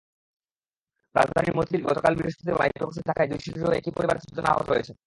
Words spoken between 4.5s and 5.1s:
আহত হয়েছেন।